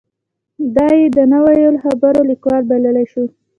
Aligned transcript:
دای 0.75 0.97
د 1.15 1.17
نا 1.31 1.39
ویلو 1.45 1.81
خبرو 1.85 2.21
لیکوال 2.31 2.61
بللی 2.69 3.05
شو. 3.11 3.23